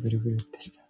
[0.00, 0.89] ブルブルってした。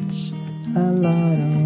[0.00, 0.32] There's
[0.76, 1.63] a lot of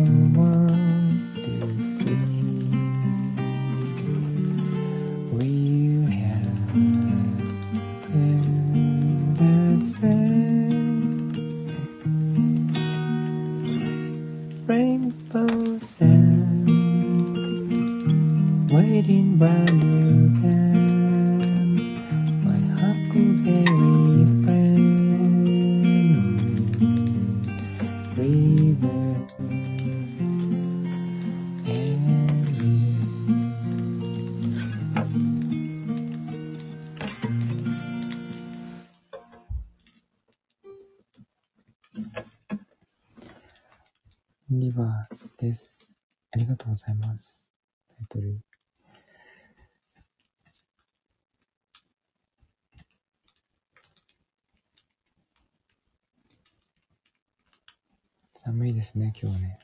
[58.88, 59.58] ですね、今日はね。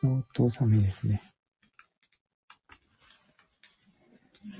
[0.00, 1.20] 相当寒いですね。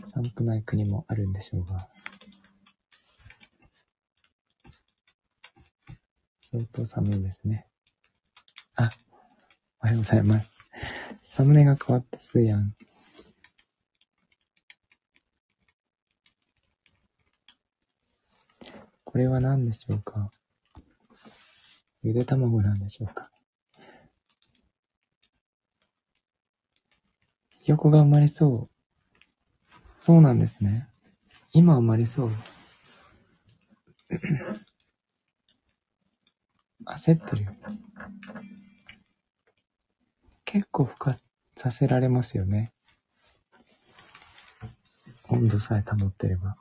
[0.03, 1.89] 寒くない国もあるんでしょうが。
[6.41, 7.69] 相当寒いですね。
[8.75, 8.91] あ、
[9.81, 10.60] おはようございます。
[11.41, 12.75] サムネが変わったすやん。
[19.05, 20.31] これは何でしょうか？
[22.03, 23.31] ゆで卵なんでしょうか？
[27.61, 28.75] ひよこが生まれそう。
[29.97, 30.89] そうなんですね。
[31.55, 32.33] 今生まれそう。
[36.85, 37.57] 焦ってるよ。
[40.45, 41.15] 結構孵化
[41.61, 42.73] させられますよね。
[45.29, 46.57] 温度さえ保ってれば。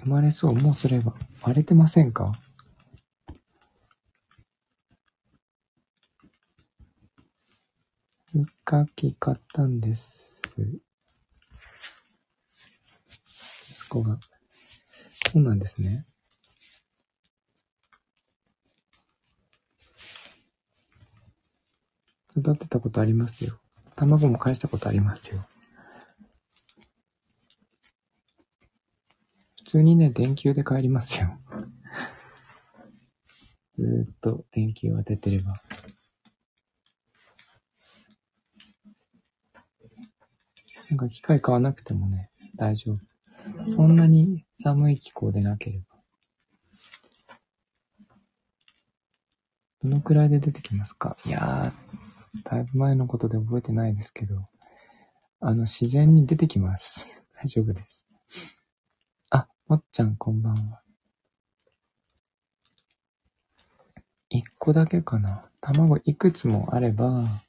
[0.00, 0.54] 生まれそう。
[0.56, 2.32] もうそれは割れてませんか？
[8.32, 10.42] ふかき買ったんです。
[13.70, 14.18] 息子が。
[15.32, 16.04] そうなんですね。
[22.36, 23.58] 育てたことありますよ。
[23.94, 25.46] 卵も返したことありますよ。
[29.64, 31.38] 普通にね、電球で帰りますよ。
[33.74, 35.54] ずーっと電球を当ててれば。
[40.90, 43.70] なんか機械買わなくてもね、大丈夫。
[43.70, 45.96] そんなに寒い気候でなければ。
[49.82, 51.16] どのくらいで出てきますか？
[51.26, 52.05] いやー、
[52.44, 54.48] だいぶ前のことで覚えてないですけど、
[55.40, 57.06] あの、自然に出てきます。
[57.34, 58.06] 大丈夫です。
[59.30, 60.82] あ、もっちゃんこんばんは。
[64.28, 65.50] 一個だけかな。
[65.60, 67.42] 卵いくつもあれば、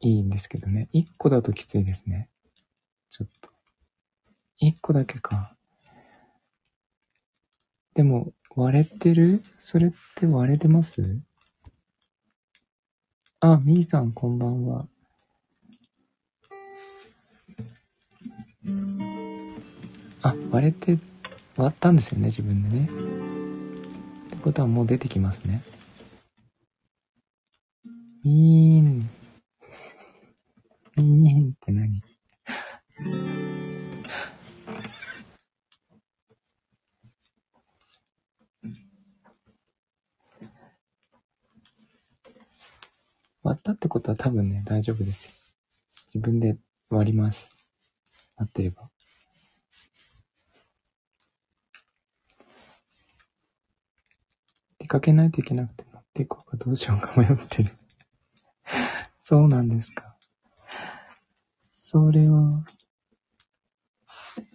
[0.00, 0.88] いいんですけどね。
[0.92, 2.28] 一個だときついですね。
[3.08, 3.50] ちょっと。
[4.58, 5.56] 一個だけか。
[7.94, 9.44] でも、割れてる？
[9.56, 11.20] それって割れてます？
[13.38, 14.88] あ、みーさんこんばんは。
[20.22, 20.98] あ、割れて、
[21.56, 22.86] 割ったんですよね、自分でね。
[22.86, 22.88] っ
[24.30, 25.62] てことはもう出てきますね。
[28.24, 29.08] みーん。
[30.96, 32.02] みーんって何？
[43.48, 45.32] 割ったってことは多分ね、大丈夫ですよ。
[46.12, 46.58] 自分で
[46.90, 47.50] 割ります。
[48.36, 48.90] 割ってれば。
[54.78, 57.70] 出かけないといけなくて持っていこうかどうしようか迷ってる。
[59.18, 60.14] そうなんですか。
[61.72, 62.66] それは、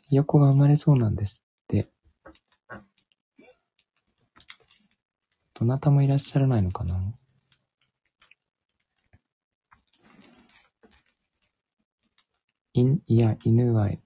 [0.07, 1.89] ひよこが生まれそうなんですって。
[5.55, 7.15] どなたもいらっしゃらないのかな？
[12.73, 13.99] い、や、犬はい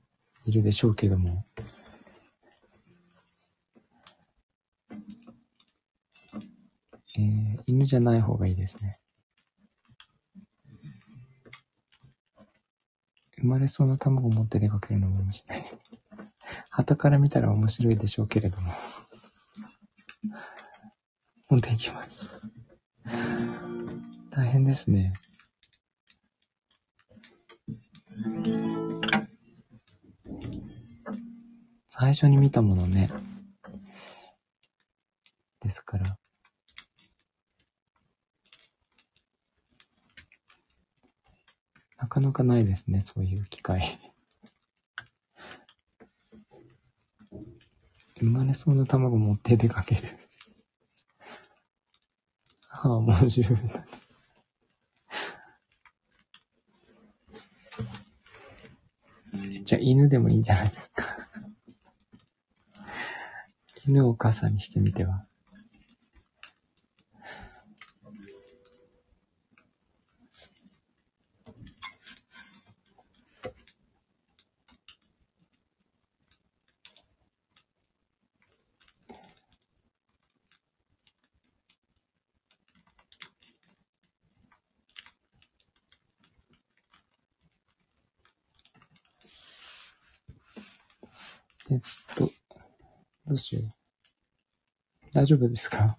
[0.51, 1.45] るでしょうけども。
[7.17, 8.99] えー、犬じゃない方がいいですね。
[13.39, 15.63] 生まれそうな卵を持って出かけるのも面白い。
[16.69, 18.71] 旗から見たら面白いでしょうけれども。
[21.49, 22.31] 持っていきます。
[24.29, 25.13] 大変ですね。
[32.07, 33.09] 最初に見たものね。
[35.59, 36.18] ですから。
[41.98, 44.00] なかなかないですね、そういう機会。
[48.19, 50.18] 生まれそうな卵持って出かける。
[52.69, 53.86] ああ、もう十分だ。
[59.65, 60.96] じゃあ犬でもいいんじゃないですか。
[63.88, 65.24] 犬を傘にしてみては？
[91.69, 91.80] えっ
[92.16, 92.30] と、
[93.25, 93.74] どうしよう。
[95.27, 95.98] 大丈夫ですか？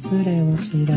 [0.00, 0.94] 訪れを知ら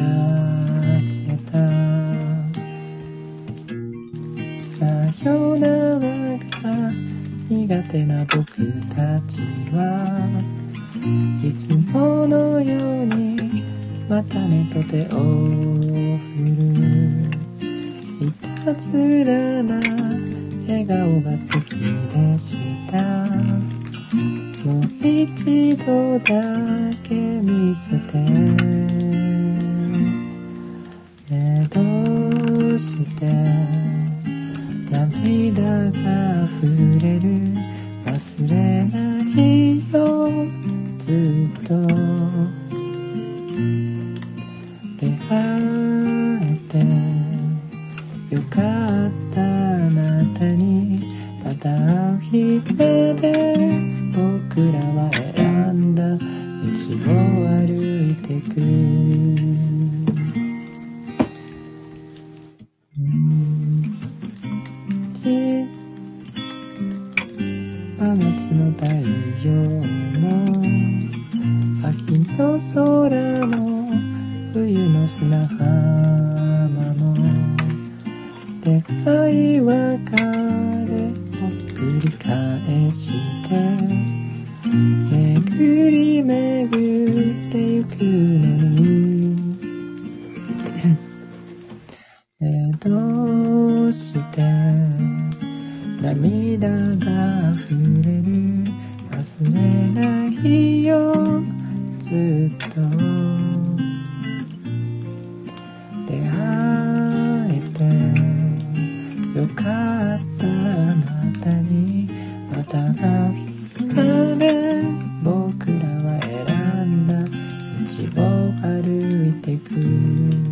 [119.41, 120.50] 歩い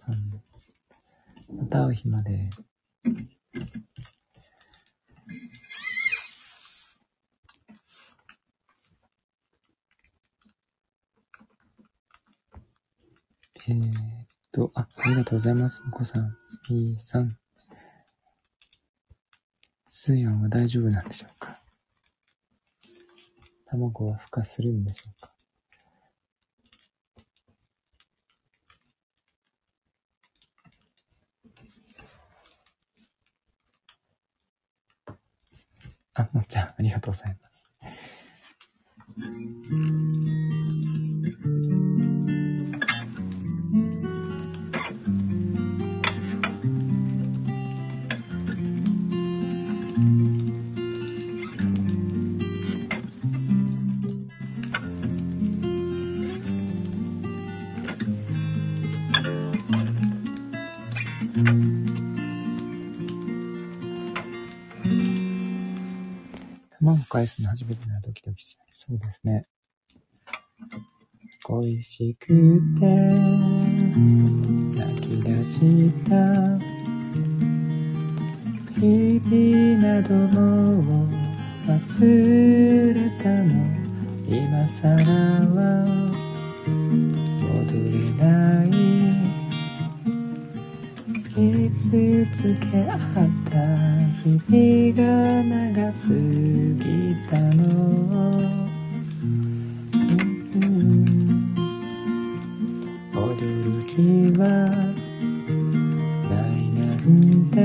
[0.00, 0.42] さん
[1.54, 2.48] また会う日まで
[13.68, 13.92] えー、っ
[14.52, 15.82] と、あ、ありがとうございます。
[15.86, 16.34] お子さん、
[16.70, 17.36] みーさん。
[19.86, 21.60] スーヤンは大丈夫なんでしょうか？
[23.66, 25.29] 卵は孵化するんでしょうか？
[36.20, 37.68] あ、もっちゃん、ありがとうございます。
[67.10, 68.66] 返すの初めてならドキドキしちゃう。
[68.72, 69.46] そうですね。
[71.42, 72.26] 恋しく
[72.78, 72.86] て
[74.76, 75.58] 泣き出し
[76.04, 76.14] た
[78.78, 81.08] 日々なども
[81.66, 83.50] 忘れたの
[84.28, 85.84] 今さらは
[87.40, 88.68] 戻れない
[91.66, 91.80] いつ
[92.32, 93.39] つけあった
[94.22, 95.02] 日が
[95.42, 97.64] 長すぎたの、
[99.14, 99.96] う
[100.58, 101.54] ん。
[103.14, 103.18] 踊
[103.64, 104.44] る気は
[106.28, 107.06] ないなん
[107.50, 107.56] て。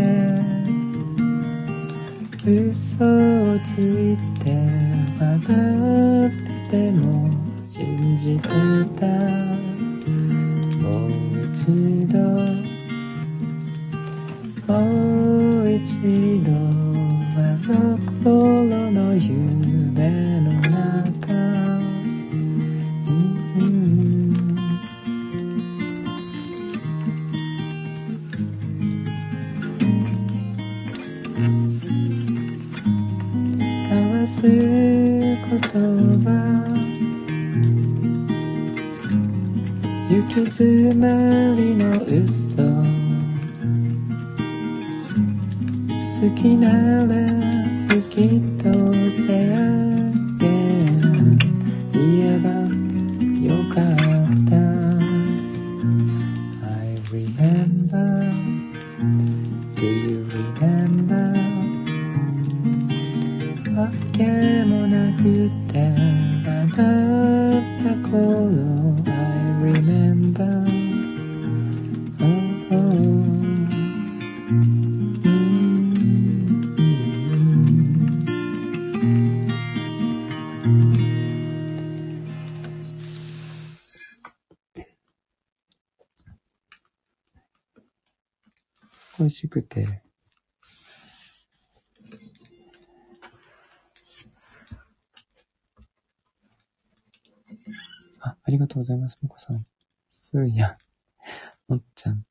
[2.48, 4.46] 嘘をついて
[5.20, 5.34] 笑
[6.28, 7.04] ってても
[7.64, 8.54] 信じてた。
[10.78, 11.10] もう
[11.52, 11.66] 一
[12.08, 12.16] 度。
[14.68, 14.74] も
[15.12, 15.14] う
[16.06, 16.64] 一度
[89.36, 90.01] しくて
[98.22, 99.65] あ、ありがとうございます、もこさん。
[100.10, 100.77] すーや、
[101.68, 102.25] もっちゃん。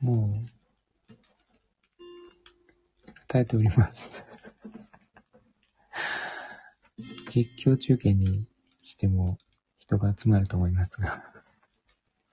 [0.00, 1.92] もう、
[3.24, 4.24] 歌えております。
[7.26, 8.49] 実況中継に
[8.90, 9.38] しても
[9.78, 11.24] 人が集まると思いますが。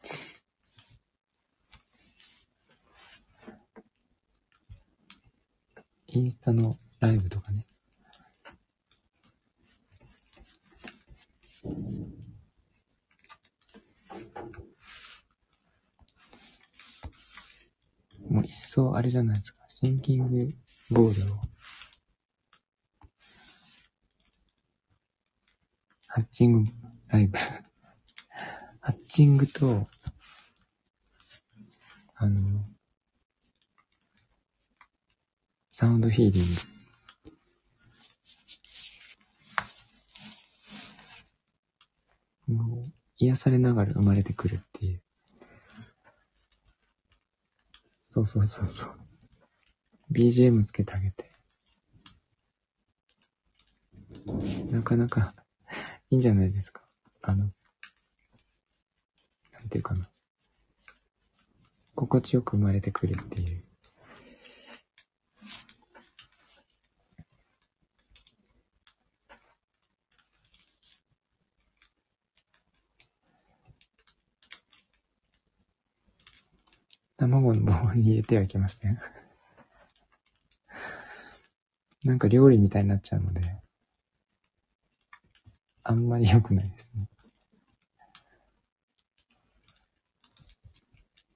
[6.08, 7.68] インスタのライブとかね。
[18.30, 19.66] もう一層あれじゃないですか。
[19.70, 20.54] シンキング
[20.90, 21.42] ボールを。
[26.18, 26.72] ハッチング
[27.08, 27.40] ライブ。
[28.80, 29.88] ハッチングと、
[32.14, 32.64] あの、
[35.72, 36.46] サウンドヒーリン
[42.46, 42.54] グ。
[42.54, 45.02] もう、癒されながら生まれてくるっていう。
[48.04, 48.96] そうそうそうそう。
[50.12, 51.32] BGM つけてあげて。
[54.70, 55.34] なかなか
[56.10, 56.82] いいんじゃないですか。
[57.22, 57.52] あの、
[59.54, 60.10] なんていうかな。
[61.96, 63.64] 心地よく生まれてくるっていう。
[77.18, 78.98] 卵の棒に入れてはいけません。
[82.06, 83.42] なんか料理みたいになっちゃうので、
[85.90, 87.08] あんまり良くないですね。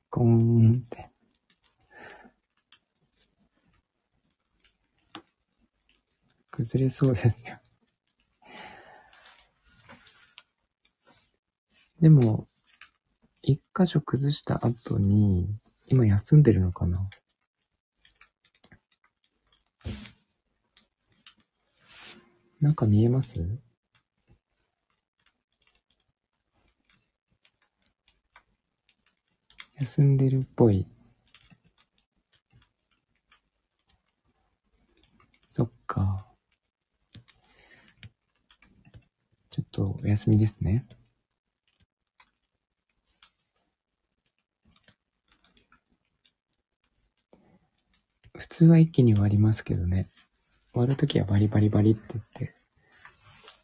[0.09, 1.09] コーンって。
[6.51, 7.59] 崩れそうですよ。
[12.01, 12.49] でも、
[13.41, 15.47] 一箇所崩した後に、
[15.87, 17.09] 今休んでるのかな？
[22.59, 23.39] なんか見えます？
[29.81, 30.87] 休んでるっぽい。
[35.49, 36.27] そっか。
[39.49, 40.85] ちょっとお休みですね。
[48.37, 50.11] 普通は一気に割りますけどね。
[50.75, 52.53] 割るときはバリバリバリって言って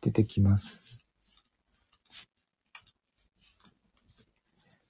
[0.01, 0.86] 出てきます。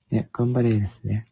[0.10, 1.26] ね、頑張れですね。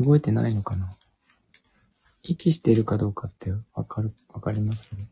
[0.00, 0.96] 動いてないのかな？
[2.22, 5.08] 息してるかどうかってわかる、わかりますね。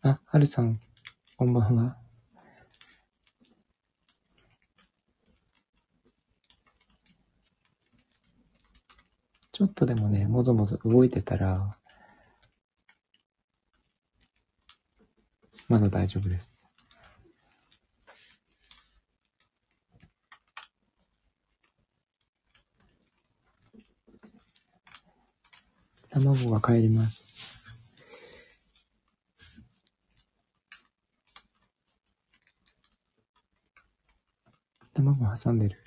[0.00, 0.80] あ、はるさん、
[1.36, 1.98] こんばんは。
[9.52, 11.70] ちょっとでもね、もぞもぞ動いてたら、
[15.72, 16.66] まだ大丈夫です。
[26.10, 27.32] 卵が帰ります。
[34.92, 35.81] 卵挟んでる。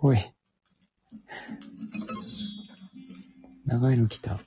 [0.00, 0.18] ごい。
[3.66, 4.40] 長いの来た。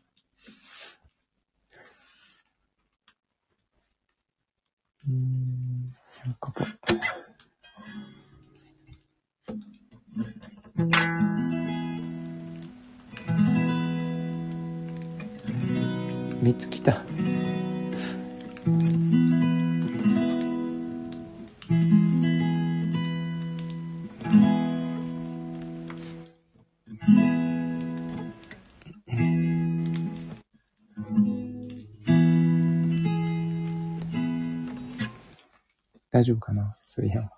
[36.23, 37.29] 大丈夫かなそういや。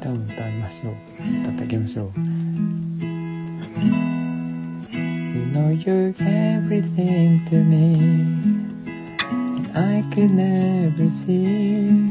[0.00, 0.94] 歌を歌いましょう。
[1.42, 2.12] 歌ってあげましょう。
[4.90, 7.94] You know you're everything to me
[9.30, 12.10] And I could never see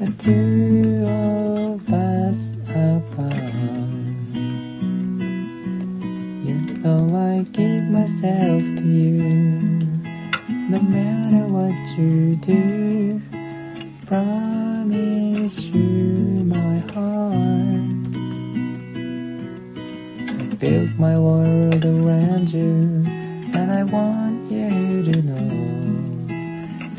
[0.00, 3.45] The two of us apart
[7.56, 9.80] give myself to you.
[10.68, 13.20] No matter what you do,
[14.04, 17.90] promise you my heart.
[20.28, 23.04] I built my world around you,
[23.54, 26.26] and I want you to know.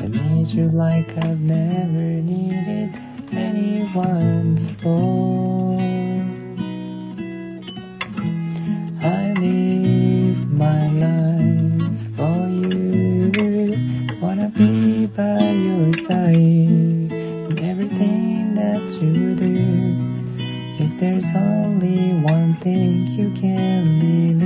[0.00, 2.94] I need you like I've never needed
[3.32, 5.37] anyone before.
[21.34, 24.37] Only one thing you can believe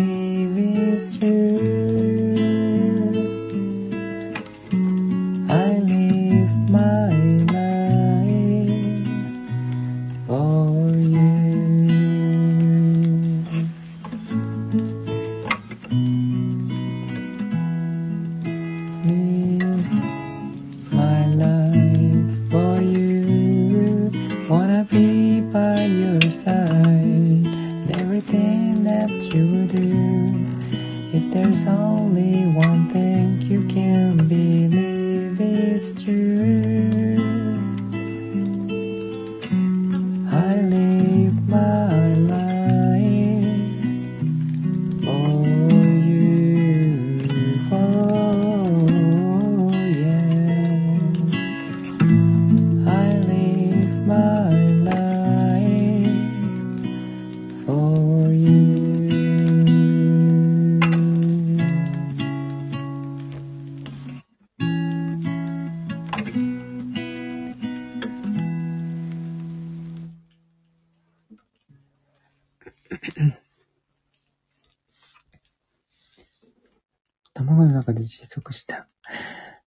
[77.34, 78.86] 卵の中で窒息した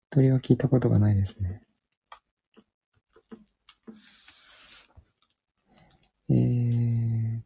[0.10, 1.62] 鳥は聞いたことがないですね。
[6.30, 7.44] えーっ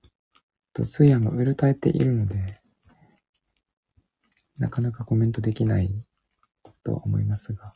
[0.74, 2.62] と、スーヤンがうるたえているので、
[4.58, 6.06] なかなかコメントできない
[6.84, 7.74] とは思いますが。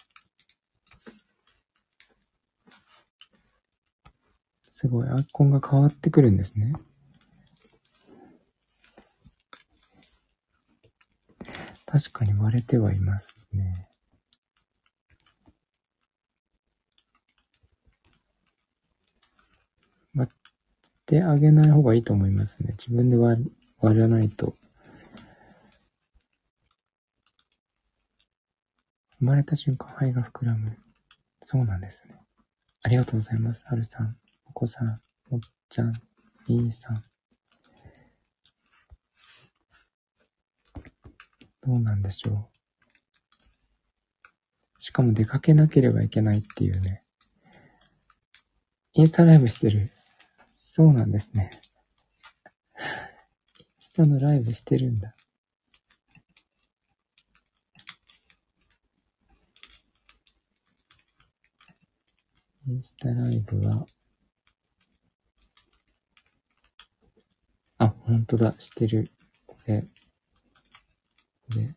[4.69, 6.73] すごい、アイコンが変わってくるんですね。
[11.93, 13.87] 確かに割れてはいますね。
[20.15, 20.51] 割っ
[21.05, 22.69] てあげない方がいいと思いますね。
[22.71, 23.45] 自分で割
[23.79, 24.55] 割らないと。
[29.19, 30.75] 生まれた瞬間、肺が膨らむ。
[31.43, 32.15] そうなんですね。
[32.81, 33.65] ありがとうございます。
[33.67, 35.93] はるさん、お子さん、もっちゃん、
[36.47, 37.12] みーさん。
[41.65, 42.53] どうなんでしょう。
[44.79, 47.03] しかも出かけなければいけないっていうね。
[48.93, 49.91] インスタライブしてる。
[50.61, 51.61] そうなんですね。
[53.59, 55.15] インスタのライブしてるんだ。
[62.67, 63.85] インスタライブは、
[67.77, 69.11] あ、ほんとだ、してる。
[69.45, 69.85] これ、
[71.55, 71.75] ね。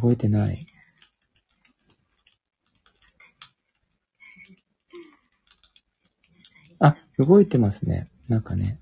[0.00, 0.66] 動いてない。
[6.80, 8.08] あ、動いてますね。
[8.28, 8.78] なんかね。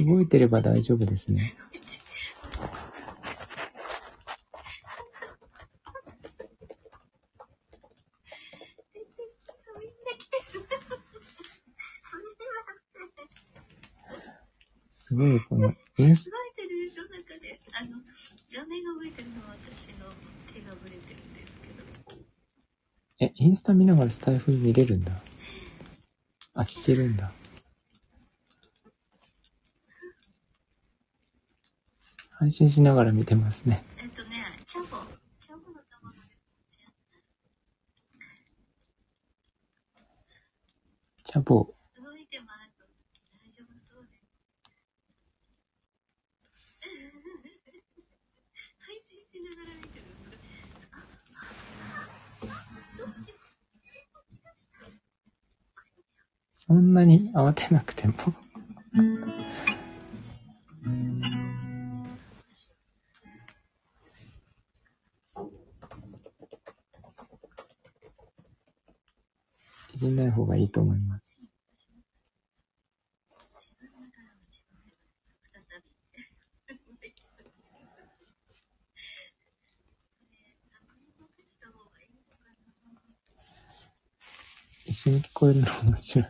[0.00, 1.54] 動いてれば大丈夫ですね。
[14.88, 17.04] すごい、この、インス、動いてるでしょ？
[17.04, 17.98] 中であの
[18.52, 20.06] 画面が動いてるのは私の
[20.52, 21.52] 手がぶれてるんです
[22.08, 22.20] けど
[23.20, 25.12] え、インスタ見ながらスタイフ見れるんだ。
[26.54, 27.30] あ、聞けるんだ。
[32.44, 33.82] 配信しながら見てますね。
[33.96, 34.86] えっとねチャボ
[35.40, 36.44] チャボの卵です
[41.24, 41.72] チャボ、動
[42.14, 42.84] いてます。
[43.32, 44.28] 大丈夫そうです。
[48.78, 50.28] 配信しながら見てるす。
[50.28, 50.38] ごい
[50.92, 51.00] あ
[52.42, 52.52] あ
[52.98, 53.38] どうしよう。
[56.52, 58.14] そんなに慌てなくても。
[70.08, 71.40] 入れない方がいいと思います。
[84.86, 86.28] 一緒に聞こえるの面白い。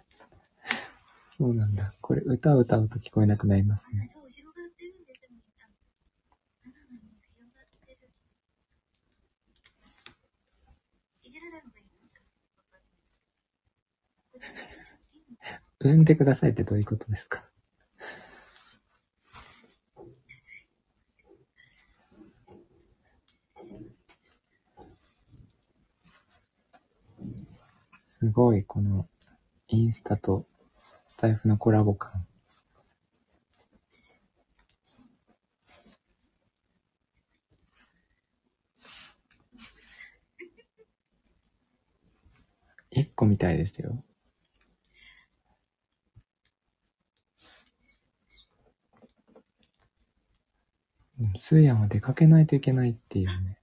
[1.36, 1.92] そうなんだ。
[2.00, 4.08] これ歌を歌うと聞こえなくなりますね。
[4.12, 5.66] そう、広がってるんですよ、みんな。
[5.66, 7.00] なのに
[7.34, 7.98] 広がってる。
[11.24, 12.22] いじらない方がいいのか
[12.56, 13.26] わかりました。
[14.30, 16.04] こっちに入れちゃっていいのかな産ん。
[16.04, 17.44] でくださいってどういうことですか
[28.00, 29.06] すごい、この、
[29.68, 30.46] インスタと
[31.06, 32.26] スタイフのコラボ感。
[42.90, 44.02] 一個みたいですよ。
[51.36, 53.58] スーヤンは出かけないといけないっていうね。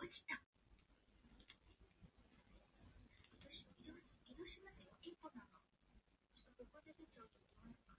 [0.00, 0.40] 落ちた。
[3.42, 4.88] どうしよう移動し移動しますよ。
[5.02, 5.48] 一個なの。
[6.34, 7.98] ちょっとここで出ちゃうと困るから。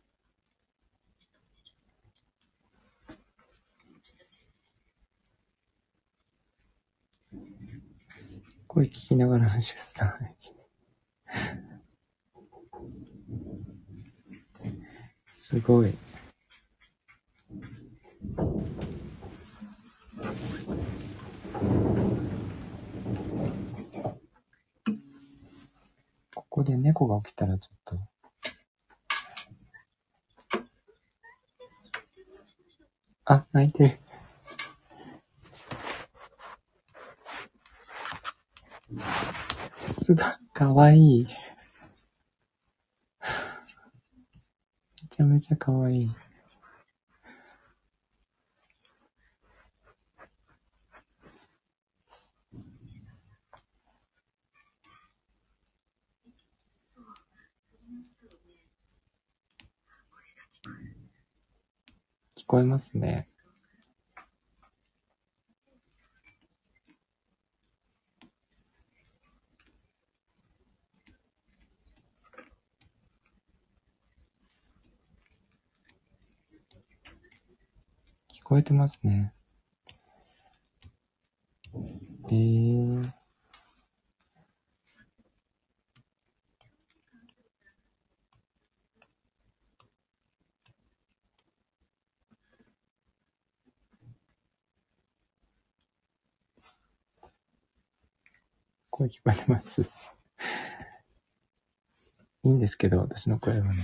[1.20, 1.94] ちょっと待って、ちょっと
[3.06, 3.24] 待って。
[8.68, 10.56] 声聞きながらの出産配信。
[15.30, 15.94] すごい。
[26.34, 28.16] ここで猫が起きたらちょっと。
[33.26, 34.00] あ、泣いてる。
[39.76, 41.28] すが、かわいい。
[45.02, 46.12] めちゃめちゃかわいい。
[62.56, 63.28] こえますね。
[78.34, 79.34] 聞こえてますね。
[82.32, 83.12] えー、
[98.96, 99.82] 声聞こえてます。
[99.82, 99.86] い
[102.50, 103.84] いんですけど、私の声はね。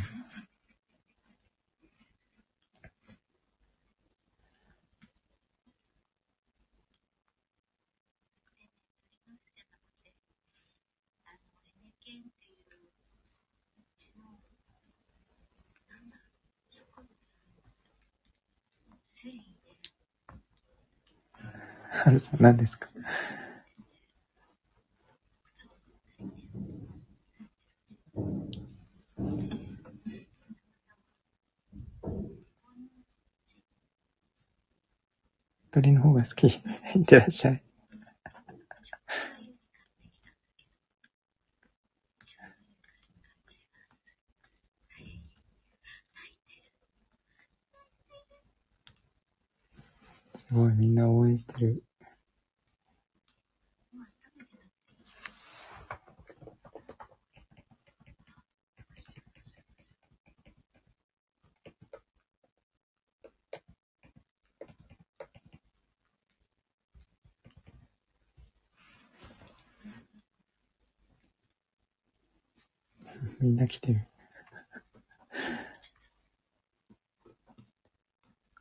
[21.94, 22.88] はるさん、何ですか？
[35.72, 36.48] 鳥の方が好き。
[36.48, 36.52] い
[37.02, 37.64] ってらっしゃい。
[50.36, 51.84] すごい、みんな応援してる。
[73.42, 74.06] みんな来てる。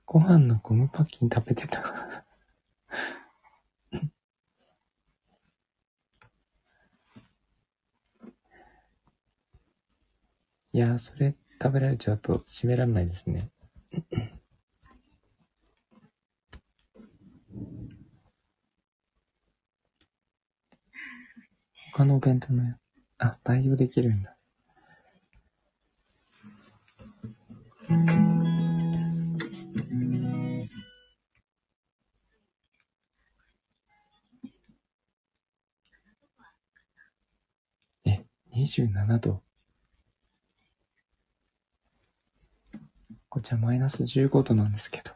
[0.07, 2.25] ご飯のゴムパッキン食べてた。
[10.73, 13.51] いや、それ食べられちゃうと閉められないですね。
[21.93, 22.79] 他のお弁当のや、
[23.19, 24.40] あ、代用できるんだ。
[38.71, 39.43] 27度。
[43.29, 45.11] こっちはマイナス15度なんですけど。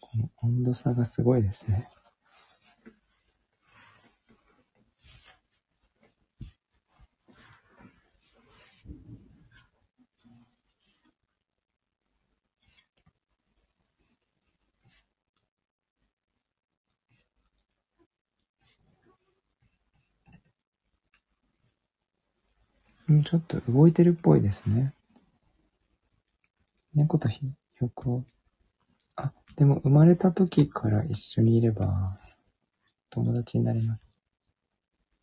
[0.00, 1.86] この温度差がすごいですね。
[23.30, 24.92] ちょっと動いてるっぽいですね。
[26.96, 27.46] 猫とひ
[27.80, 28.24] よこ。
[29.14, 32.18] あ、でも生まれた時から一緒にいれば
[33.08, 34.04] 友達になります。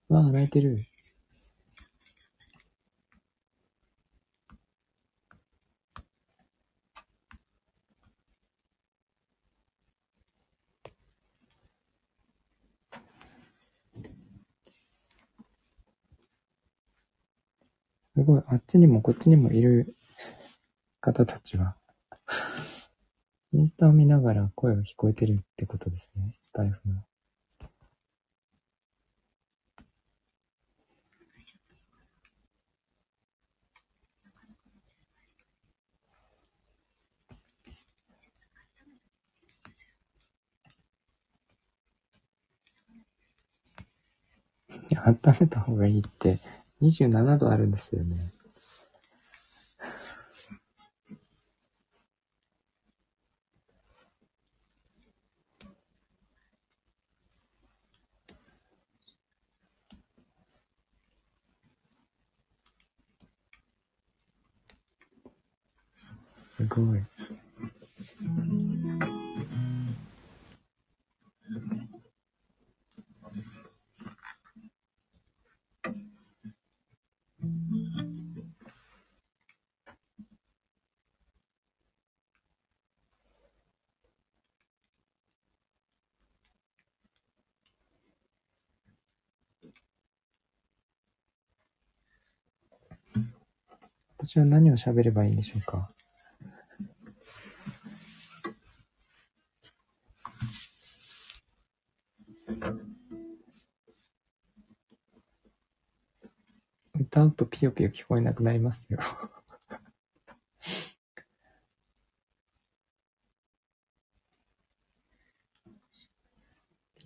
[0.08, 0.86] わあ、泣いてる。
[18.18, 19.96] すごい、あっちにもこっちにもいる
[21.02, 21.76] 方たちは、
[23.54, 26.32] インスタを見ながら声が聞こえてるってことですね。
[26.42, 26.96] スタイフの。
[45.06, 46.40] 温めた方がいいって、
[46.82, 48.34] 27度あるんですよね。
[66.58, 67.17] すごい。
[94.38, 95.90] 私は何を喋ればいいんでしょうか？
[106.94, 109.00] 歌うとピヨピヨ聞こえなくなりますよ。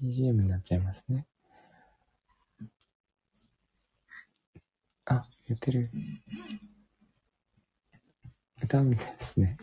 [0.01, 1.25] BGM になっちゃいますね。
[5.05, 5.89] あ、言ってる。
[8.71, 9.57] 歌うんですね。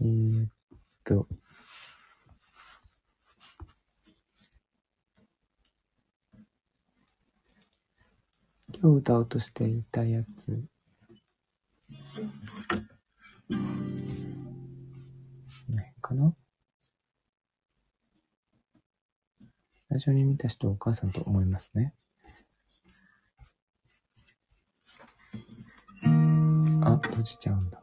[0.00, 0.48] えー、っ
[1.02, 1.26] と。
[8.80, 10.64] 今日歌おうとしていたやつ。
[13.48, 13.56] こ
[15.68, 16.36] の辺かな？
[19.88, 21.92] 最初に見た人お母さんと思いますね。
[27.22, 27.80] 閉じちゃうんだ。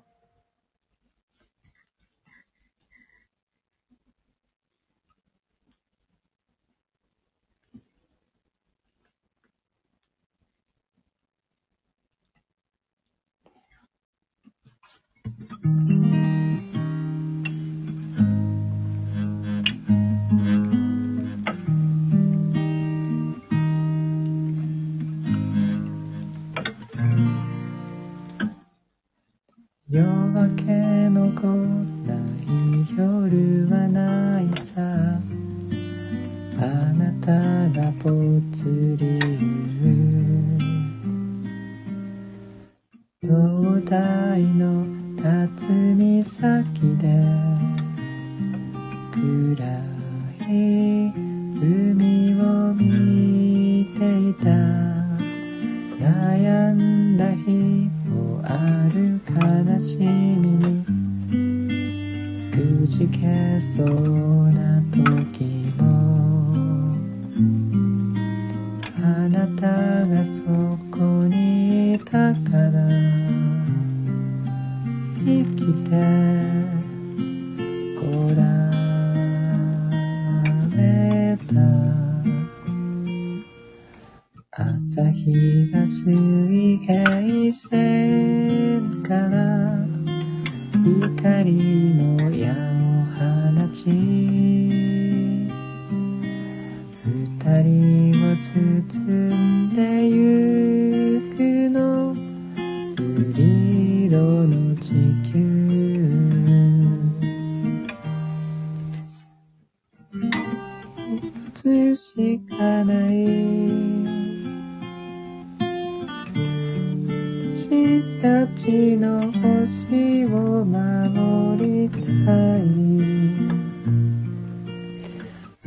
[120.25, 122.61] を守りたい。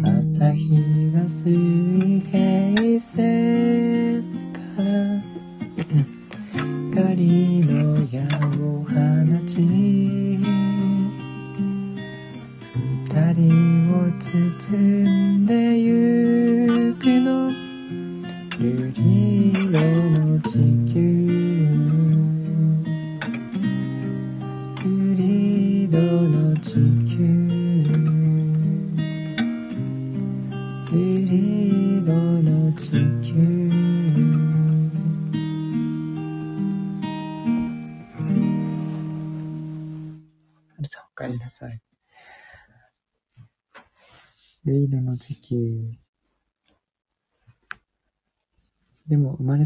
[0.05, 2.52] 朝日が水平。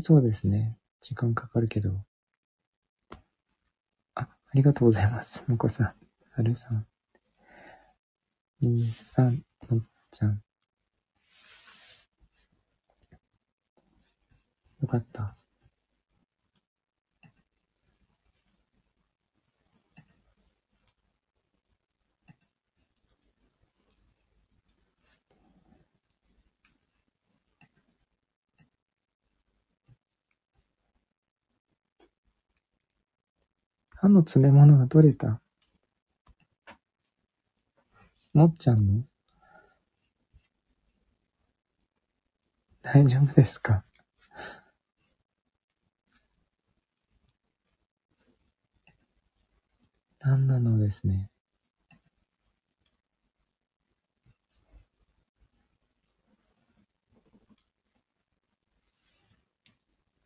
[0.06, 1.90] そうですね時間かかるけど
[4.14, 5.42] あ、ありがとうございます。
[5.48, 6.86] もこさん、はるさん、
[8.60, 9.80] みーさん、のっ
[10.12, 10.40] ちゃん。
[14.80, 15.34] よかった。
[34.06, 35.40] 歯の詰め物が取れた
[38.32, 39.02] もっちゃんの？
[42.82, 43.82] 大丈夫ですか？
[50.20, 51.28] なんなのですね。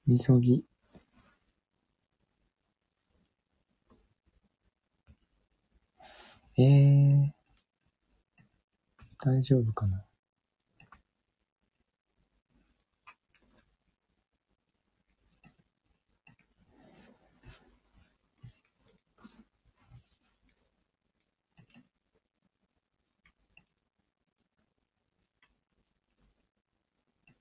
[0.07, 0.69] みそぎ。
[6.62, 7.30] えー、
[9.18, 10.04] 大丈夫かな？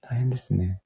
[0.01, 0.82] 大変ですね。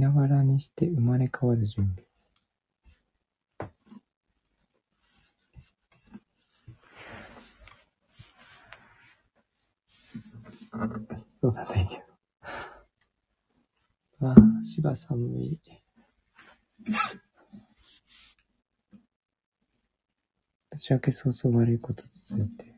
[0.00, 2.10] ながらにして生まれ変わる準備。
[11.36, 12.02] そうだといいけ
[14.20, 14.28] ど。
[14.28, 15.58] ああ、芝寒い。
[20.70, 22.69] 年明け早々悪いこと続いて。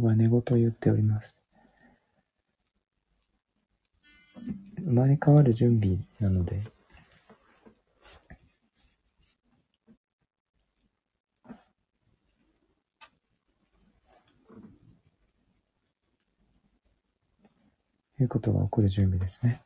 [0.00, 1.40] が寝言を言っております。
[4.78, 6.62] 生まれ変わる準備なので、
[18.20, 19.62] いうことが起こる準備ですね。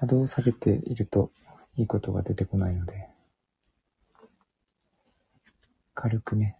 [0.00, 1.30] 波動を下げていると
[1.76, 3.13] いいことが出てこないので、
[5.96, 6.58] 軽くね、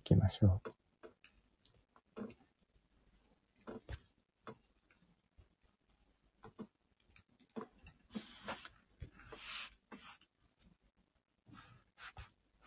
[0.00, 0.70] いきましょう。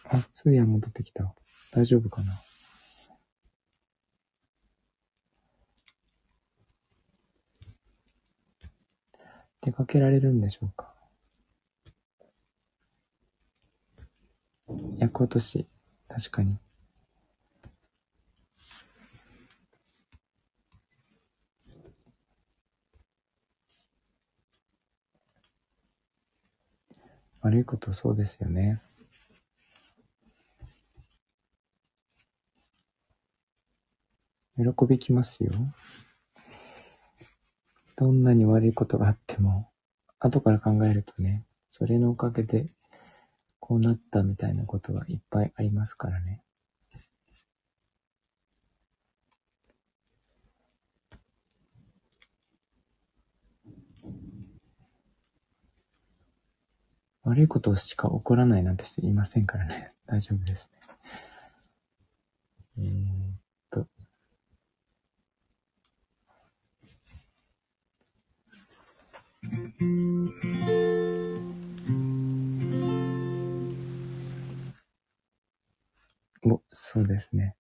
[0.06, 1.36] あ、通夜戻ってきた。
[1.72, 2.42] 大丈夫かな？
[9.62, 10.96] 出かけられるんでしょうか？
[14.98, 15.68] 役落とし、
[16.08, 16.58] 確かに。
[27.42, 28.82] 悪いことそうですよね。
[34.58, 35.52] 喜びきますよ。
[37.98, 39.70] どんなに悪いことがあっても、
[40.18, 42.75] 後から考えるとね、それのおかげで、
[43.68, 46.44] こうなったみたいなことはいっぱいありますからね。
[57.24, 59.94] 悪いことしか起こらないなんて人いませんからね。
[60.06, 60.80] 大丈夫ですね。
[62.78, 63.88] えー、っ
[71.10, 71.15] と。
[76.46, 77.56] お、そうですね。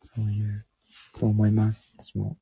[0.00, 0.66] そういう、
[1.12, 1.90] そう思います。
[1.98, 2.36] 私も。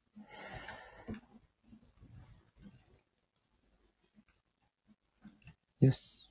[5.81, 6.31] よし。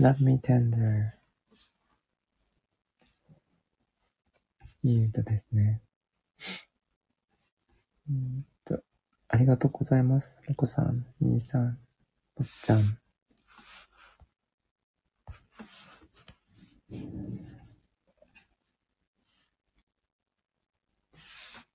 [0.00, 1.12] Love Me Tender
[4.82, 5.80] いい歌ですね。
[8.10, 8.82] うんと、
[9.28, 10.40] ありがとうございます。
[10.48, 11.78] ロコさん、兄さん、
[12.34, 12.80] ぼっちゃん。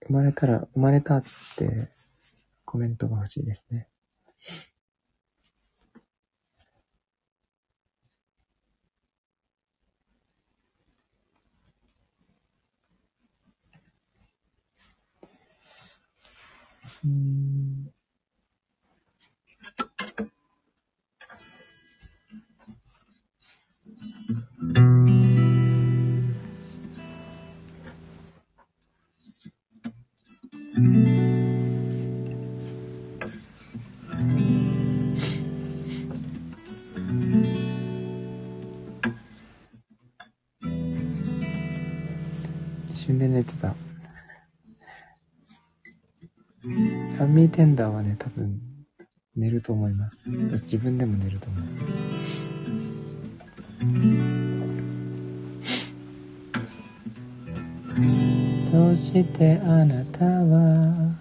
[0.05, 1.23] 生まれたら、生まれたっ
[1.55, 1.87] て
[2.65, 3.87] コメントが欲しいですね。
[17.03, 17.93] うん。
[42.91, 43.88] 一瞬で寝てた。
[46.63, 48.59] ランミーテンダーはね、多分、
[49.35, 50.29] 寝ると思います。
[50.49, 51.63] 私自分でも寝ると思う。
[58.71, 61.15] どうしてあなたは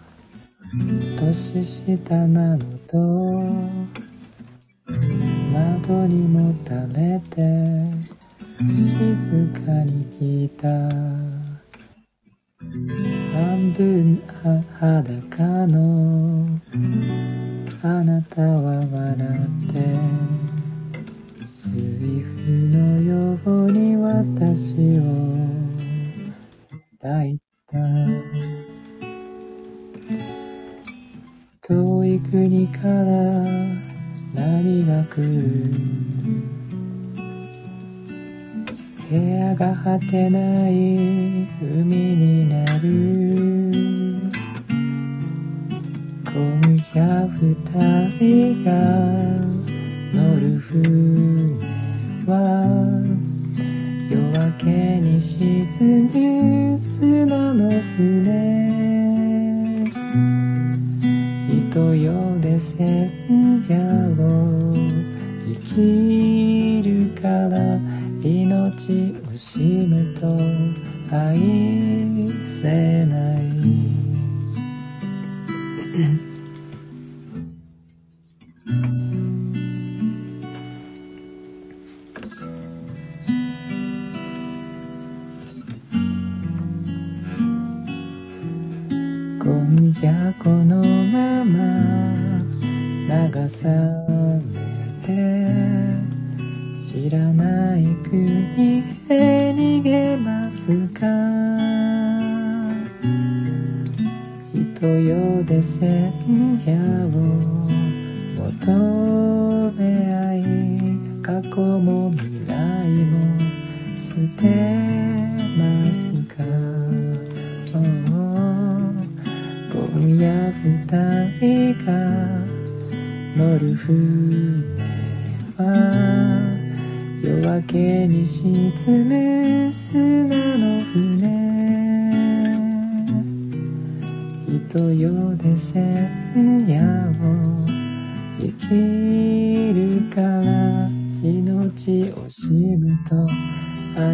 [1.18, 2.98] 年下なのと
[5.52, 7.40] 窓にもたれて
[8.60, 8.92] 静
[9.64, 11.37] かに聞いた
[13.68, 14.22] 半分
[14.80, 16.58] 裸の。
[17.82, 19.74] あなたは笑って
[21.46, 22.57] 水夫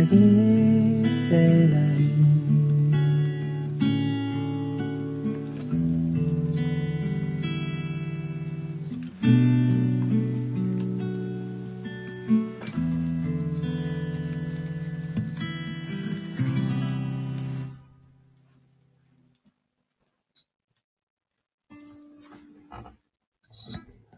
[0.05, 2.05] 愛せない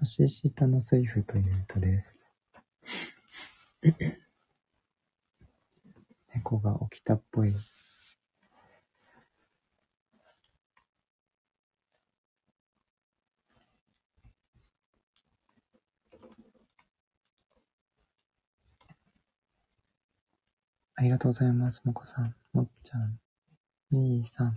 [0.01, 2.26] 年下の水夫という歌です。
[6.47, 7.53] 猫が起きたっぽい。
[20.99, 21.82] ありがとうございます。
[21.84, 23.18] もこさん、もっちゃん、
[23.90, 24.57] みーさん。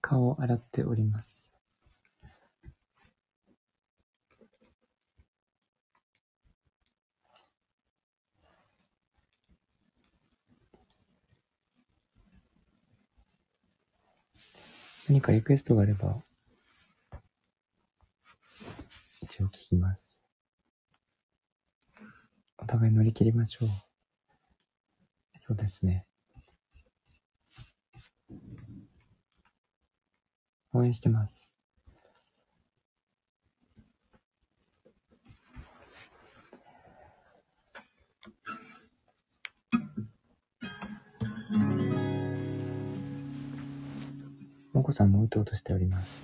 [0.00, 1.47] 顔を洗っております。
[15.08, 16.18] 何かリクエストがあれば、
[19.22, 20.22] 一応聞きます。
[22.58, 23.68] お互い乗り切りましょう。
[25.38, 26.04] そうですね。
[30.74, 31.50] 応援してます。
[44.72, 46.22] もこさんもうとうとしております。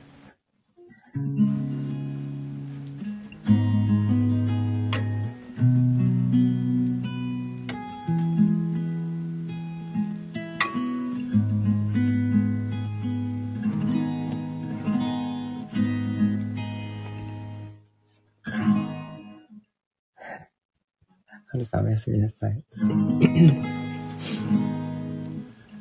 [21.49, 22.63] はるさんおやすみなさい。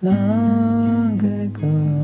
[0.03, 2.02] Long ago,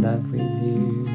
[0.00, 1.09] love with you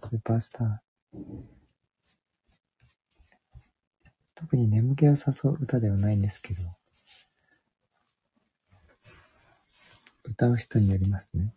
[0.00, 0.78] スーパースター。
[4.34, 6.62] 特に眠気を誘う歌ではないんですけど、
[10.24, 11.54] 歌う人によりますね。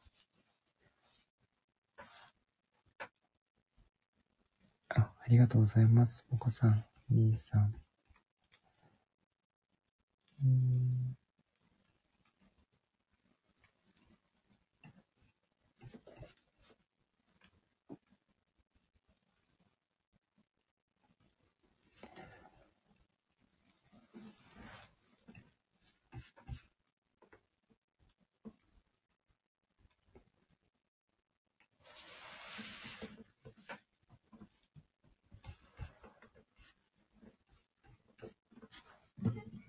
[4.89, 6.25] あ、ありがとうございます。
[6.29, 7.73] お子さん、兄さん。
[10.43, 11.12] うん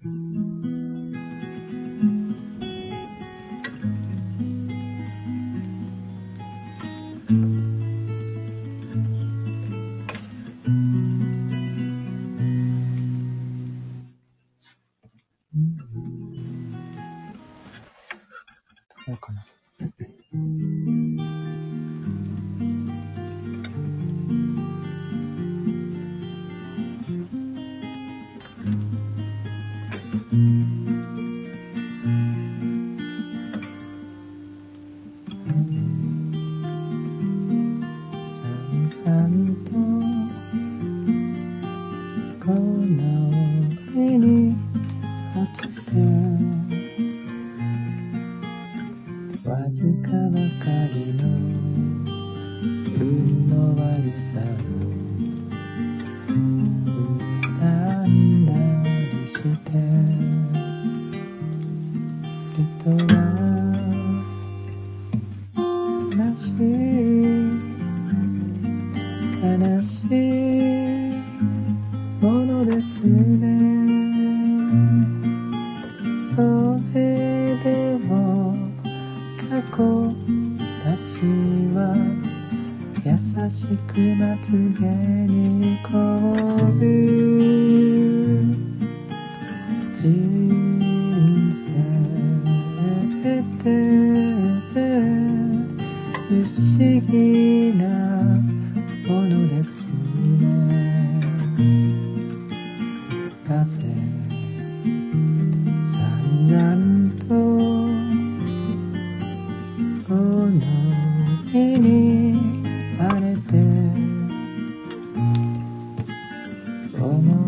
[0.07, 0.44] Mm-hmm.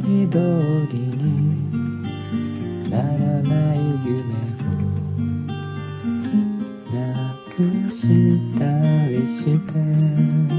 [0.07, 3.03] り通りになら
[3.43, 4.15] ない夢
[4.63, 4.79] を
[6.95, 8.07] なくし
[8.57, 8.63] た
[9.09, 10.56] りして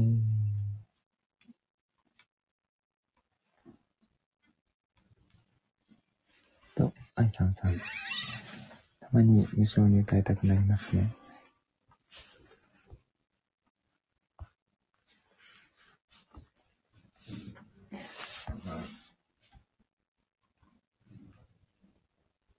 [0.00, 7.74] えーと、愛さんさん。
[9.00, 11.12] たまに無性に歌いたくなりますね。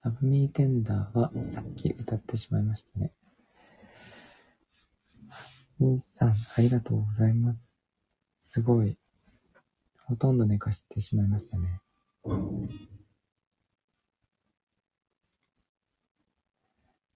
[0.04, 3.14] ラブミーテンダーはさっき歌ってしまいましたね。
[5.82, 7.76] みーさん、ありがとうございます。
[8.40, 9.00] すごい。
[10.06, 11.82] ほとんど寝かしてしまいましたね。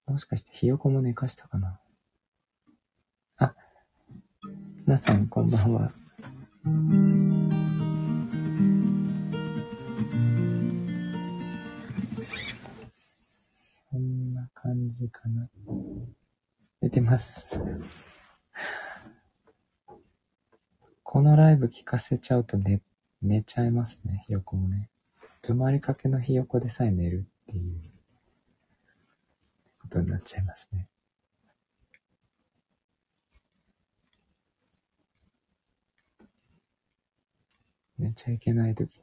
[0.08, 1.78] もしかしてひよこも寝かしたかな？
[3.36, 3.54] あ、
[4.84, 5.92] 皆さんこんばんは。
[12.92, 15.48] そんな感じかな。
[16.80, 17.60] 寝てます。
[21.16, 22.78] このライブ聞かせちゃうと寝、
[23.22, 24.90] 寝ちゃいますね、ひよこもね。
[25.46, 27.80] 生まれかけのひよこでさえ寝るっていう
[29.80, 30.88] ことになっちゃいますね。
[37.98, 39.02] 寝ちゃいけないときに。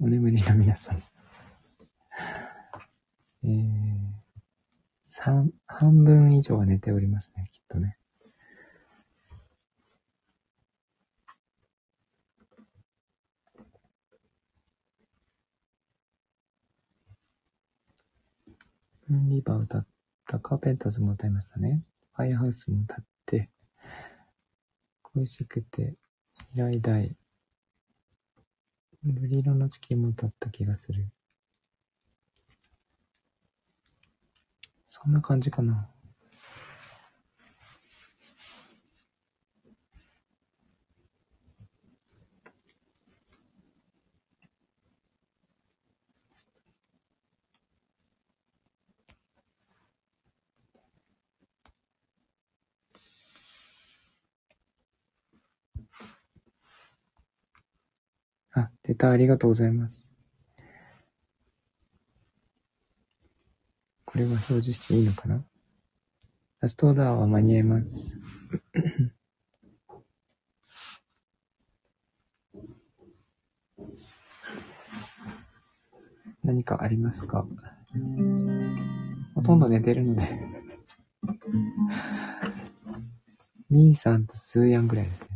[0.00, 1.07] お眠りの皆さん。
[3.44, 3.52] えー、
[5.04, 7.98] 三、半分以上は寝ておりますね、きっとね。
[19.08, 19.86] ムーンリバー歌っ
[20.26, 21.82] た、カーペンターズも歌いましたね。
[22.14, 23.48] ファイアハウスも歌って、
[25.02, 25.94] 恋しくて、
[26.54, 27.16] 依頼大、
[29.06, 31.08] 瑠璃色の地球も歌った気がする。
[34.90, 35.86] そんな感じかな。
[58.52, 60.17] あ、レターありがとうございます。
[64.18, 65.44] これは表示していいのかな？
[66.60, 68.18] ラストオーダーは間に合います。
[76.42, 77.46] 何かありますか？
[79.36, 80.28] ほとんど寝てるので。
[83.70, 85.28] ミーさんとスーヤンぐらいですね。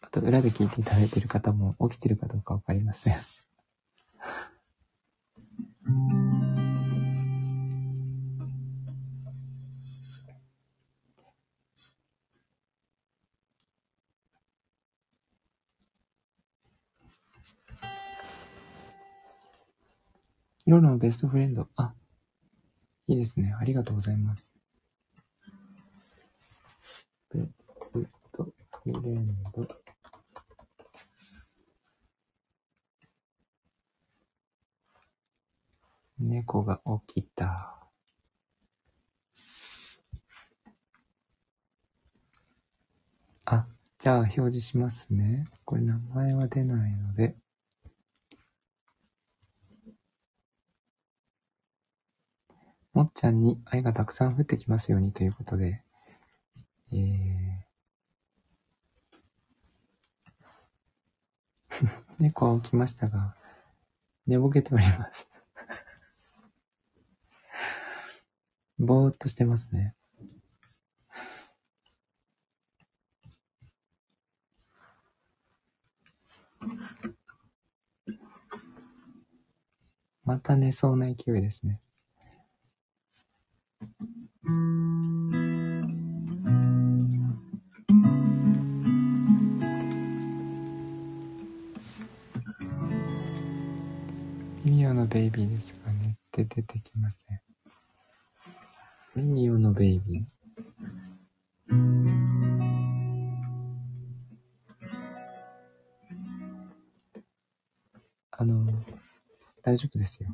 [0.00, 3.16] あと、裏で聞いていただいている方も起きてるかどうかわかりません。
[20.72, 21.68] ヒロのベストフレンド。
[21.76, 21.92] あ、
[23.06, 23.54] いいですね。
[23.60, 24.50] ありがとうございます。
[27.34, 29.68] ベストフレンド。
[36.20, 37.76] 猫が起きた。
[43.44, 43.66] あ、
[43.98, 45.44] じゃあ表示しますね。
[45.66, 47.41] これ名前は出ないので。
[52.92, 55.82] もっちゃんに愛がたくさん降ってきますようにということで、
[56.92, 57.62] えー、
[62.20, 63.34] 猫は起きましたが、
[64.26, 65.26] 寝ぼけております。
[68.78, 69.94] ぼーっとしてますね。
[80.24, 81.80] また寝そうな勢いですね。
[94.64, 97.40] ミミオのベイビーですかねって出てきません。
[99.16, 100.24] ミミオのベイビー。
[108.30, 108.66] あの、
[109.62, 110.28] 大丈夫ですよ。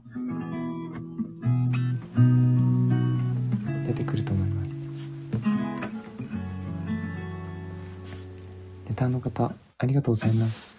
[9.08, 10.78] ーの方、ありがとうございます。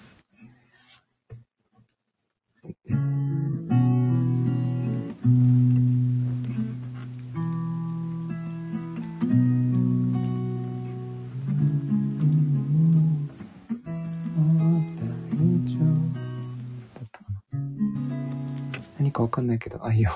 [18.97, 20.09] 何かわかんないけど、愛を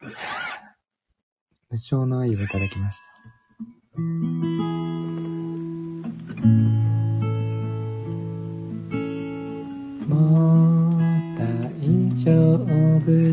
[1.70, 3.19] 無償の愛をいただきました。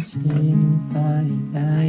[0.07, 0.21] 心
[0.93, 1.83] 配な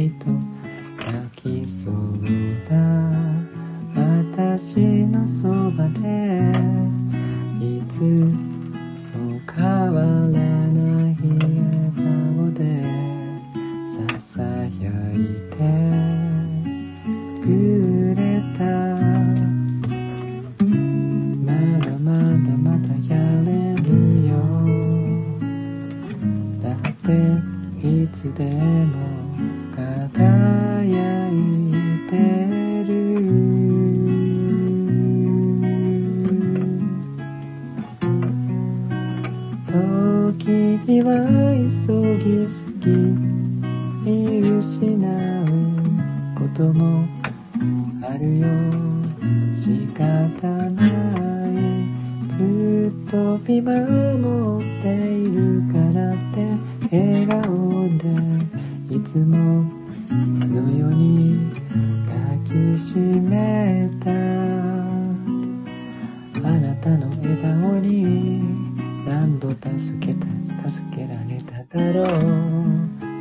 [69.77, 72.05] 助けた助けられただろう。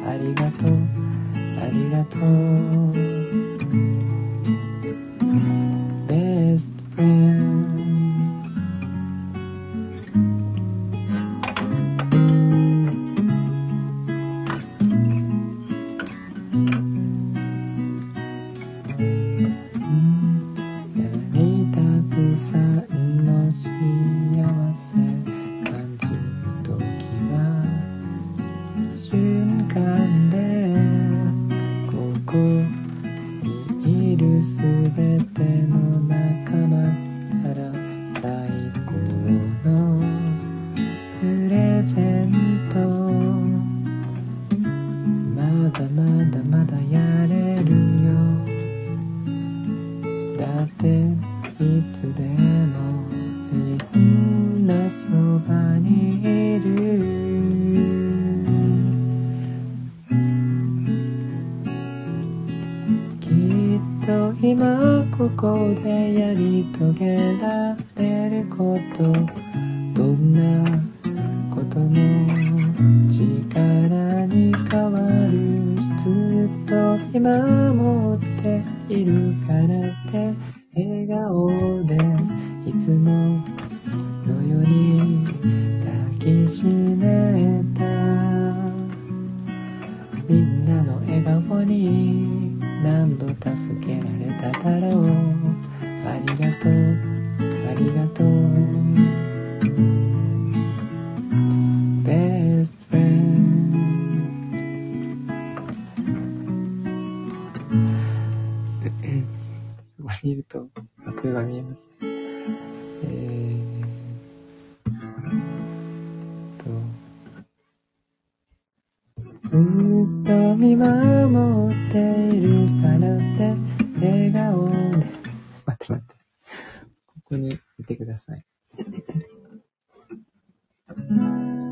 [0.09, 0.71] ありがとう
[1.61, 3.18] ありがとう。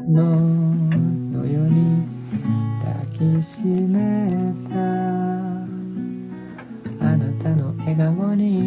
[0.08, 2.06] ののよに
[2.80, 4.78] 抱きしめた。
[7.04, 8.65] あなたの笑顔に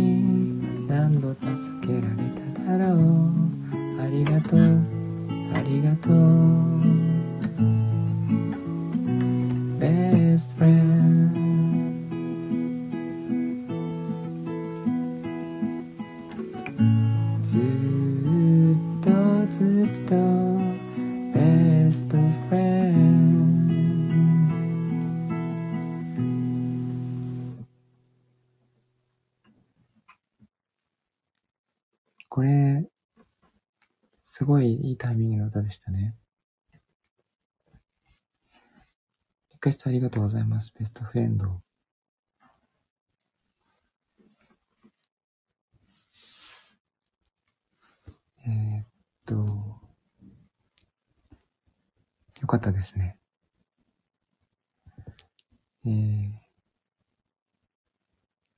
[39.89, 40.71] ありがとうございます。
[40.77, 41.63] ベストフレンド。
[48.45, 48.85] えー、っ
[49.25, 49.33] と、
[52.39, 53.17] よかったですね。
[55.87, 56.33] えー、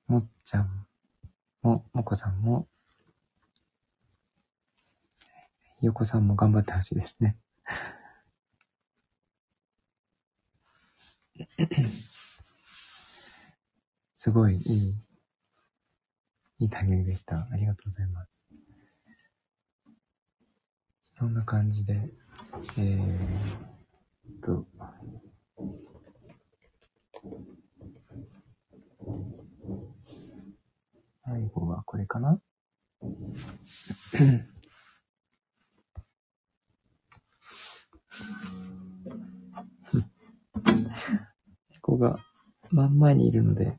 [0.08, 0.86] もっちゃん
[1.62, 2.68] も、もこさんも、
[5.80, 7.38] よこさんも頑張ってほしいですね。
[14.16, 14.96] すごいいい、
[16.60, 17.48] いいタイミングでした。
[17.52, 18.48] ありがとうございます。
[21.02, 22.14] そんな感じで、
[22.78, 23.18] えー
[24.38, 24.68] っと、
[31.24, 32.40] 最後はこれかな？
[41.82, 42.20] ここが
[42.72, 43.78] 真ん前にいるので、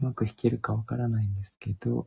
[0.00, 2.06] うまく弾けるかわからないんですけど、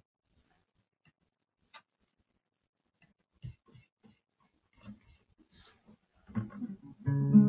[7.05, 7.42] 夢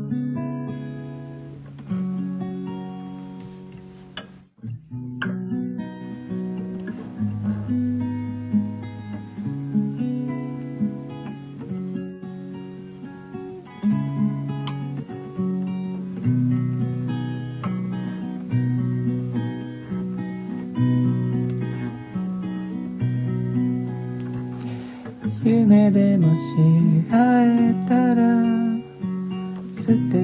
[25.95, 26.57] でもし
[27.09, 28.25] 会えたら
[29.77, 30.24] 素敵。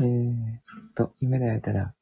[0.00, 1.94] えーっと、夢で会えたら、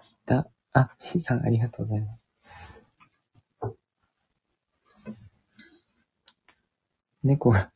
[0.00, 2.28] した、あ、みーさんありがとうございます。
[7.22, 7.70] 猫が、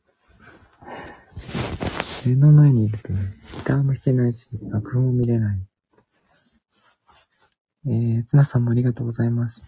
[2.25, 5.59] 目の前にいるとね、ギターも弾けないし、楽譜も見れない。
[7.85, 9.67] えー、つなさんもありがとうございます。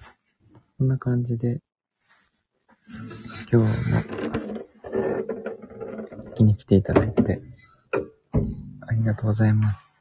[0.77, 1.61] こんな感じで、
[3.51, 3.99] 今日も、
[6.31, 7.54] 聞きに来ていただいて、
[9.05, 9.93] りがとうございます。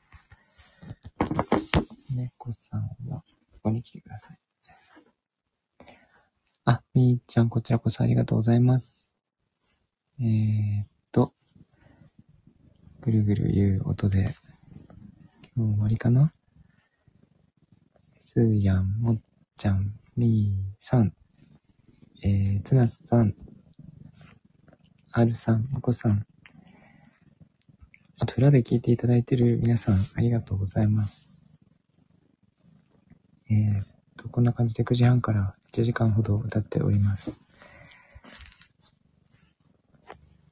[2.17, 3.23] 猫さんは、
[3.53, 4.39] ここに来てください。
[6.65, 9.07] あ、みーちゃん、こちらこそありがとうございます。
[10.19, 11.35] えーっと、
[13.03, 14.37] ぐるぐる言う音で、
[15.55, 16.33] 今日終わりかな？
[18.21, 19.21] つーやん、もっ
[19.59, 21.13] ちゃん、みーさん、
[22.23, 23.35] えー、つなすさん、
[25.13, 26.27] あるさん、おこさん、
[28.35, 31.41] と裏で聞いていただいている皆さん、ありがとうございます。
[33.49, 33.87] えーっ
[34.17, 37.41] と、こんな感じで9時半から1時間ほど歌っております。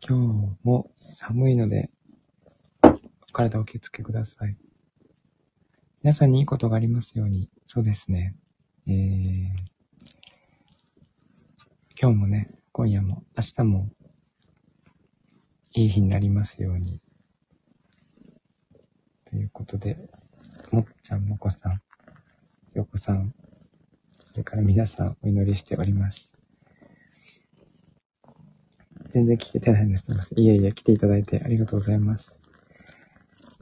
[0.06, 1.90] 今日も寒いので、
[2.84, 4.56] お体お気をつけください。
[6.04, 7.50] 皆さんにいいことがありますように。
[7.66, 8.36] そうですね。
[8.86, 9.48] えー、
[12.00, 13.90] 今日もね、今夜も明日も
[15.74, 17.00] いい日になりますように。
[19.32, 19.96] ということで、
[20.72, 21.80] もっちゃん、もこさん、
[22.74, 23.32] よこさん、
[24.26, 26.34] それから皆さんお祈りしております。
[29.08, 30.06] 全然聞けてないんです。
[30.36, 32.38] いえいえ、来ていただいてありがとうございます。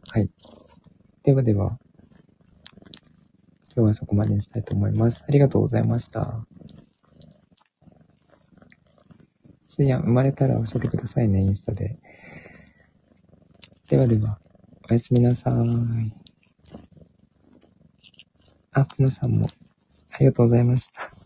[0.09, 0.29] はい。
[1.23, 1.79] ではでは、
[3.77, 5.25] 今日はそこまでにしたいと思います。
[5.29, 6.45] ありがとうございました。
[9.67, 11.97] すいやん、生まれたら教えてくださいね、インスタで。
[13.87, 14.41] ではでは、
[14.91, 16.13] おやすみなさい。
[18.73, 19.47] あ、つなさんも、
[20.11, 21.20] ありがとうございました。